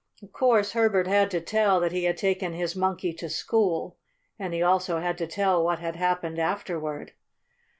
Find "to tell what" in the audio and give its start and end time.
5.19-5.77